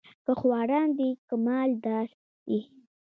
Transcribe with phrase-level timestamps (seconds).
[0.25, 2.07] که خواران دي که مال دار
[2.45, 2.59] دي